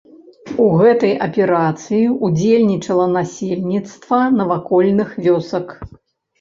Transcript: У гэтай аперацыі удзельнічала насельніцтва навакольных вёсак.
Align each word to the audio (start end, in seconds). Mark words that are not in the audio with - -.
У 0.61 0.63
гэтай 0.79 1.13
аперацыі 1.25 1.99
удзельнічала 2.29 3.05
насельніцтва 3.19 4.25
навакольных 4.41 5.09
вёсак. 5.31 5.81